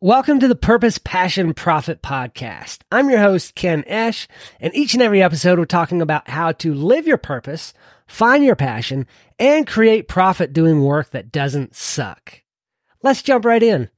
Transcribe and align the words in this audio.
Welcome 0.00 0.40
to 0.40 0.48
the 0.48 0.56
Purpose, 0.56 0.98
Passion, 0.98 1.54
Profit 1.54 2.02
podcast. 2.02 2.80
I'm 2.90 3.08
your 3.08 3.20
host, 3.20 3.54
Ken 3.54 3.84
Esch, 3.86 4.26
and 4.60 4.74
each 4.74 4.92
and 4.92 5.02
every 5.02 5.22
episode 5.22 5.58
we're 5.58 5.66
talking 5.66 6.02
about 6.02 6.28
how 6.28 6.50
to 6.52 6.74
live 6.74 7.06
your 7.06 7.16
purpose, 7.16 7.72
find 8.06 8.44
your 8.44 8.56
passion, 8.56 9.06
and 9.38 9.66
create 9.66 10.08
profit 10.08 10.52
doing 10.52 10.82
work 10.82 11.10
that 11.10 11.30
doesn't 11.30 11.76
suck. 11.76 12.42
Let's 13.02 13.22
jump 13.22 13.44
right 13.44 13.62
in. 13.62 13.88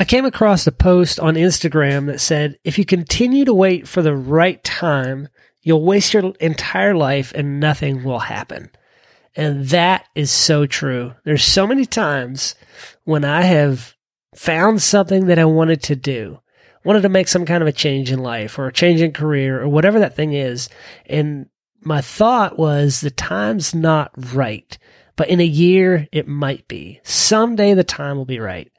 I 0.00 0.04
came 0.04 0.24
across 0.24 0.64
a 0.68 0.72
post 0.72 1.18
on 1.18 1.34
Instagram 1.34 2.06
that 2.06 2.20
said, 2.20 2.56
if 2.62 2.78
you 2.78 2.84
continue 2.84 3.44
to 3.44 3.52
wait 3.52 3.88
for 3.88 4.00
the 4.00 4.14
right 4.14 4.62
time, 4.62 5.28
you'll 5.68 5.84
waste 5.84 6.14
your 6.14 6.32
entire 6.40 6.94
life 6.94 7.30
and 7.34 7.60
nothing 7.60 8.02
will 8.02 8.20
happen. 8.20 8.70
And 9.36 9.66
that 9.66 10.06
is 10.14 10.30
so 10.30 10.64
true. 10.64 11.14
There's 11.24 11.44
so 11.44 11.66
many 11.66 11.84
times 11.84 12.54
when 13.04 13.22
I 13.22 13.42
have 13.42 13.94
found 14.34 14.80
something 14.80 15.26
that 15.26 15.38
I 15.38 15.44
wanted 15.44 15.82
to 15.82 15.94
do, 15.94 16.40
wanted 16.86 17.02
to 17.02 17.10
make 17.10 17.28
some 17.28 17.44
kind 17.44 17.60
of 17.60 17.68
a 17.68 17.72
change 17.72 18.10
in 18.10 18.20
life 18.20 18.58
or 18.58 18.66
a 18.66 18.72
change 18.72 19.02
in 19.02 19.12
career 19.12 19.60
or 19.60 19.68
whatever 19.68 19.98
that 19.98 20.16
thing 20.16 20.32
is. 20.32 20.70
And 21.04 21.50
my 21.82 22.00
thought 22.00 22.58
was 22.58 23.02
the 23.02 23.10
time's 23.10 23.74
not 23.74 24.10
right, 24.32 24.78
but 25.16 25.28
in 25.28 25.38
a 25.38 25.44
year 25.44 26.08
it 26.12 26.26
might 26.26 26.66
be. 26.66 26.98
Someday 27.04 27.74
the 27.74 27.84
time 27.84 28.16
will 28.16 28.24
be 28.24 28.40
right. 28.40 28.72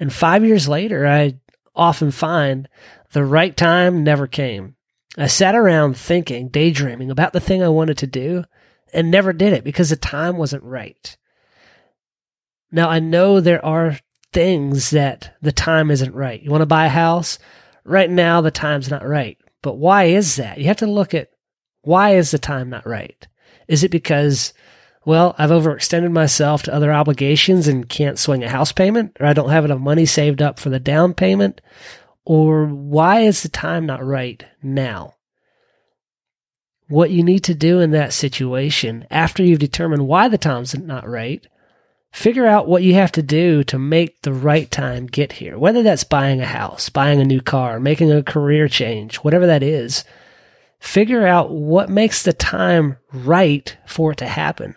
And 0.00 0.12
five 0.12 0.44
years 0.44 0.68
later, 0.68 1.06
I 1.06 1.38
often 1.72 2.10
find 2.10 2.68
the 3.12 3.24
right 3.24 3.56
time 3.56 4.02
never 4.02 4.26
came. 4.26 4.74
I 5.16 5.26
sat 5.26 5.54
around 5.54 5.96
thinking, 5.96 6.48
daydreaming 6.48 7.10
about 7.10 7.32
the 7.32 7.40
thing 7.40 7.62
I 7.62 7.68
wanted 7.68 7.98
to 7.98 8.06
do 8.06 8.44
and 8.92 9.10
never 9.10 9.32
did 9.32 9.52
it 9.52 9.64
because 9.64 9.90
the 9.90 9.96
time 9.96 10.36
wasn't 10.36 10.62
right. 10.62 11.16
Now 12.70 12.88
I 12.88 12.98
know 13.00 13.40
there 13.40 13.64
are 13.64 13.98
things 14.32 14.90
that 14.90 15.36
the 15.42 15.52
time 15.52 15.90
isn't 15.90 16.14
right. 16.14 16.42
You 16.42 16.50
want 16.50 16.62
to 16.62 16.66
buy 16.66 16.86
a 16.86 16.90
house? 16.90 17.38
Right 17.84 18.08
now, 18.10 18.40
the 18.40 18.50
time's 18.50 18.90
not 18.90 19.06
right. 19.06 19.36
But 19.60 19.76
why 19.76 20.04
is 20.04 20.36
that? 20.36 20.58
You 20.58 20.64
have 20.66 20.78
to 20.78 20.86
look 20.86 21.14
at 21.14 21.30
why 21.82 22.16
is 22.16 22.30
the 22.30 22.38
time 22.38 22.70
not 22.70 22.86
right? 22.86 23.26
Is 23.68 23.84
it 23.84 23.90
because 23.90 24.54
well, 25.04 25.34
I've 25.36 25.50
overextended 25.50 26.12
myself 26.12 26.62
to 26.62 26.74
other 26.74 26.92
obligations 26.92 27.66
and 27.66 27.88
can't 27.88 28.18
swing 28.18 28.44
a 28.44 28.48
house 28.48 28.70
payment, 28.70 29.16
or 29.18 29.26
I 29.26 29.32
don't 29.32 29.50
have 29.50 29.64
enough 29.64 29.80
money 29.80 30.06
saved 30.06 30.40
up 30.40 30.60
for 30.60 30.70
the 30.70 30.78
down 30.78 31.12
payment, 31.12 31.60
or 32.24 32.66
why 32.66 33.20
is 33.20 33.42
the 33.42 33.48
time 33.48 33.86
not 33.86 34.04
right 34.04 34.44
now? 34.62 35.14
What 36.88 37.10
you 37.10 37.22
need 37.22 37.44
to 37.44 37.54
do 37.54 37.80
in 37.80 37.90
that 37.92 38.12
situation, 38.12 39.06
after 39.10 39.42
you've 39.42 39.58
determined 39.58 40.06
why 40.06 40.28
the 40.28 40.38
time's 40.38 40.76
not 40.76 41.08
right, 41.08 41.46
figure 42.12 42.46
out 42.46 42.68
what 42.68 42.82
you 42.82 42.94
have 42.94 43.12
to 43.12 43.22
do 43.22 43.64
to 43.64 43.78
make 43.78 44.22
the 44.22 44.32
right 44.32 44.70
time 44.70 45.06
get 45.06 45.32
here. 45.32 45.58
Whether 45.58 45.82
that's 45.82 46.04
buying 46.04 46.40
a 46.40 46.46
house, 46.46 46.90
buying 46.90 47.20
a 47.20 47.24
new 47.24 47.40
car, 47.40 47.80
making 47.80 48.12
a 48.12 48.22
career 48.22 48.68
change, 48.68 49.16
whatever 49.16 49.46
that 49.46 49.62
is, 49.62 50.04
figure 50.78 51.26
out 51.26 51.50
what 51.50 51.88
makes 51.88 52.22
the 52.22 52.32
time 52.32 52.98
right 53.12 53.76
for 53.86 54.12
it 54.12 54.18
to 54.18 54.26
happen 54.26 54.76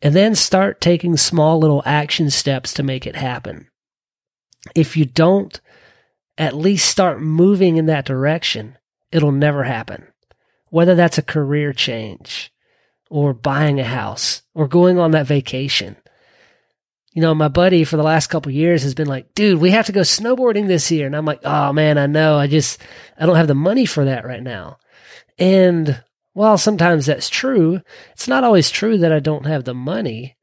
and 0.00 0.14
then 0.14 0.34
start 0.34 0.80
taking 0.80 1.16
small 1.16 1.58
little 1.58 1.82
action 1.84 2.30
steps 2.30 2.72
to 2.74 2.82
make 2.82 3.06
it 3.06 3.16
happen. 3.16 3.66
If 4.74 4.96
you 4.96 5.04
don't 5.04 5.60
at 6.38 6.54
least 6.54 6.88
start 6.88 7.20
moving 7.20 7.76
in 7.76 7.86
that 7.86 8.06
direction, 8.06 8.78
it'll 9.12 9.32
never 9.32 9.64
happen. 9.64 10.06
Whether 10.70 10.94
that's 10.94 11.18
a 11.18 11.22
career 11.22 11.72
change 11.72 12.52
or 13.10 13.34
buying 13.34 13.80
a 13.80 13.84
house 13.84 14.42
or 14.54 14.68
going 14.68 14.98
on 14.98 15.10
that 15.10 15.26
vacation. 15.26 15.96
You 17.12 17.22
know, 17.22 17.34
my 17.34 17.48
buddy 17.48 17.84
for 17.84 17.96
the 17.96 18.02
last 18.02 18.28
couple 18.28 18.52
years 18.52 18.82
has 18.82 18.94
been 18.94 19.08
like, 19.08 19.34
dude, 19.34 19.60
we 19.60 19.70
have 19.70 19.86
to 19.86 19.92
go 19.92 20.02
snowboarding 20.02 20.68
this 20.68 20.90
year. 20.90 21.06
And 21.06 21.16
I'm 21.16 21.24
like, 21.24 21.40
oh 21.44 21.72
man, 21.72 21.98
I 21.98 22.06
know. 22.06 22.36
I 22.36 22.46
just, 22.46 22.80
I 23.18 23.26
don't 23.26 23.36
have 23.36 23.48
the 23.48 23.54
money 23.54 23.86
for 23.86 24.04
that 24.04 24.24
right 24.24 24.42
now. 24.42 24.78
And 25.38 26.02
while 26.34 26.58
sometimes 26.58 27.06
that's 27.06 27.28
true, 27.28 27.80
it's 28.12 28.28
not 28.28 28.44
always 28.44 28.70
true 28.70 28.98
that 28.98 29.12
I 29.12 29.18
don't 29.18 29.46
have 29.46 29.64
the 29.64 29.74
money. 29.74 30.36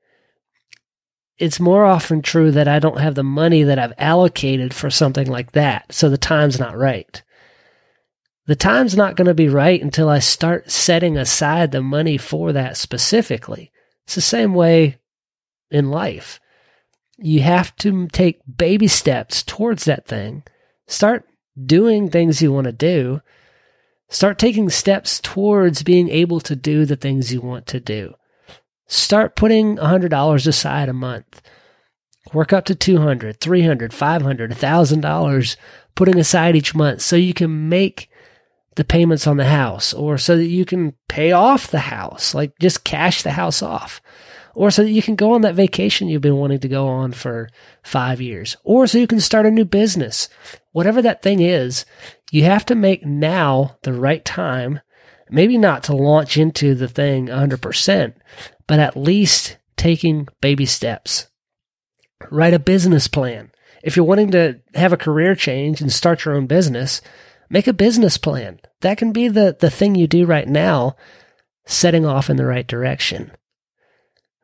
It's 1.37 1.59
more 1.59 1.85
often 1.85 2.21
true 2.21 2.51
that 2.51 2.67
I 2.67 2.79
don't 2.79 2.99
have 2.99 3.15
the 3.15 3.23
money 3.23 3.63
that 3.63 3.79
I've 3.79 3.93
allocated 3.97 4.73
for 4.73 4.89
something 4.89 5.29
like 5.29 5.51
that. 5.51 5.91
So 5.91 6.09
the 6.09 6.17
time's 6.17 6.59
not 6.59 6.77
right. 6.77 7.21
The 8.47 8.55
time's 8.55 8.95
not 8.95 9.15
going 9.15 9.27
to 9.27 9.33
be 9.33 9.49
right 9.49 9.81
until 9.81 10.07
I 10.07 10.19
start 10.19 10.71
setting 10.71 11.17
aside 11.17 11.71
the 11.71 11.81
money 11.81 12.17
for 12.17 12.53
that 12.53 12.77
specifically. 12.77 13.71
It's 14.05 14.15
the 14.15 14.21
same 14.21 14.53
way 14.53 14.97
in 15.71 15.89
life. 15.89 16.39
You 17.17 17.41
have 17.41 17.75
to 17.77 18.07
take 18.07 18.41
baby 18.57 18.87
steps 18.87 19.43
towards 19.43 19.85
that 19.85 20.07
thing. 20.07 20.43
Start 20.87 21.27
doing 21.61 22.09
things 22.09 22.41
you 22.41 22.51
want 22.51 22.65
to 22.65 22.71
do 22.71 23.21
Start 24.09 24.37
taking 24.37 24.69
steps 24.69 25.19
towards 25.19 25.83
being 25.83 26.09
able 26.09 26.39
to 26.41 26.55
do 26.55 26.85
the 26.85 26.95
things 26.95 27.33
you 27.33 27.41
want 27.41 27.65
to 27.67 27.79
do. 27.79 28.13
Start 28.87 29.35
putting 29.35 29.77
$100 29.77 30.47
aside 30.47 30.89
a 30.89 30.93
month. 30.93 31.41
Work 32.33 32.53
up 32.53 32.65
to 32.65 32.75
200, 32.75 33.39
300, 33.39 33.93
500, 33.93 34.51
$1,000 34.51 35.57
putting 35.95 36.19
aside 36.19 36.55
each 36.55 36.75
month 36.75 37.01
so 37.01 37.15
you 37.15 37.33
can 37.33 37.69
make 37.69 38.09
the 38.75 38.83
payments 38.83 39.25
on 39.27 39.37
the 39.37 39.45
house 39.45 39.93
or 39.93 40.17
so 40.17 40.35
that 40.35 40.47
you 40.47 40.65
can 40.65 40.93
pay 41.07 41.31
off 41.31 41.67
the 41.67 41.79
house, 41.79 42.33
like 42.33 42.57
just 42.59 42.83
cash 42.83 43.21
the 43.21 43.31
house 43.31 43.61
off 43.61 44.01
or 44.55 44.71
so 44.71 44.83
that 44.83 44.91
you 44.91 45.01
can 45.01 45.15
go 45.15 45.33
on 45.33 45.41
that 45.41 45.53
vacation 45.53 46.07
you've 46.07 46.21
been 46.21 46.37
wanting 46.37 46.59
to 46.59 46.67
go 46.67 46.87
on 46.87 47.11
for 47.11 47.49
five 47.83 48.21
years, 48.21 48.55
or 48.63 48.87
so 48.87 48.97
you 48.97 49.05
can 49.05 49.19
start 49.19 49.45
a 49.45 49.51
new 49.51 49.65
business. 49.65 50.29
Whatever 50.71 51.01
that 51.01 51.21
thing 51.21 51.41
is, 51.41 51.85
you 52.31 52.43
have 52.45 52.65
to 52.65 52.75
make 52.75 53.05
now 53.05 53.77
the 53.83 53.93
right 53.93 54.23
time, 54.23 54.79
maybe 55.29 55.57
not 55.57 55.83
to 55.83 55.95
launch 55.95 56.37
into 56.37 56.73
the 56.73 56.87
thing 56.87 57.27
100%, 57.27 58.13
but 58.67 58.79
at 58.79 58.97
least 58.97 59.57
taking 59.77 60.27
baby 60.41 60.65
steps. 60.65 61.27
Write 62.31 62.53
a 62.53 62.59
business 62.59 63.07
plan. 63.07 63.51
If 63.83 63.95
you're 63.95 64.05
wanting 64.05 64.31
to 64.31 64.61
have 64.73 64.93
a 64.93 64.97
career 64.97 65.35
change 65.35 65.81
and 65.81 65.91
start 65.91 66.25
your 66.25 66.35
own 66.35 66.47
business, 66.47 67.01
make 67.49 67.67
a 67.67 67.73
business 67.73 68.17
plan. 68.17 68.59
That 68.81 68.97
can 68.97 69.11
be 69.11 69.27
the, 69.27 69.55
the 69.59 69.69
thing 69.69 69.95
you 69.95 70.07
do 70.07 70.25
right 70.25 70.47
now, 70.47 70.95
setting 71.65 72.05
off 72.05 72.29
in 72.29 72.37
the 72.37 72.45
right 72.45 72.65
direction. 72.65 73.31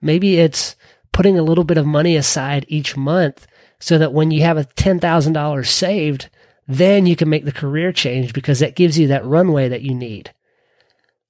Maybe 0.01 0.37
it's 0.37 0.75
putting 1.11 1.37
a 1.37 1.43
little 1.43 1.63
bit 1.63 1.77
of 1.77 1.85
money 1.85 2.15
aside 2.15 2.65
each 2.67 2.95
month 2.95 3.47
so 3.79 3.97
that 3.97 4.13
when 4.13 4.31
you 4.31 4.41
have 4.41 4.57
a 4.57 4.65
$10,000 4.65 5.67
saved, 5.67 6.29
then 6.67 7.05
you 7.05 7.15
can 7.15 7.29
make 7.29 7.45
the 7.45 7.51
career 7.51 7.91
change 7.91 8.33
because 8.33 8.59
that 8.59 8.75
gives 8.75 8.97
you 8.97 9.07
that 9.07 9.25
runway 9.25 9.67
that 9.67 9.81
you 9.81 9.95
need. 9.95 10.33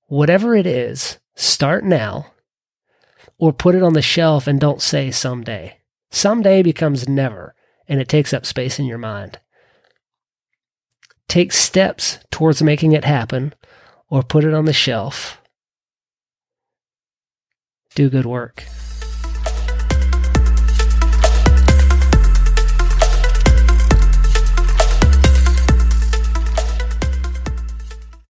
Whatever 0.07 0.55
it 0.55 0.67
is, 0.67 1.17
start 1.35 1.85
now 1.85 2.27
or 3.41 3.51
put 3.51 3.75
it 3.75 3.83
on 3.83 3.91
the 3.91 4.01
shelf 4.01 4.47
and 4.47 4.57
don't 4.57 4.81
say 4.81 5.11
someday. 5.11 5.77
Someday 6.11 6.63
becomes 6.63 7.09
never 7.09 7.53
and 7.89 7.99
it 7.99 8.07
takes 8.07 8.31
up 8.33 8.45
space 8.45 8.79
in 8.79 8.85
your 8.85 8.97
mind. 8.97 9.39
Take 11.27 11.51
steps 11.51 12.19
towards 12.31 12.63
making 12.63 12.93
it 12.93 13.03
happen 13.03 13.53
or 14.09 14.23
put 14.23 14.45
it 14.45 14.53
on 14.53 14.63
the 14.63 14.71
shelf 14.71 15.41
do 17.95 18.09
good 18.09 18.25
work. 18.25 18.63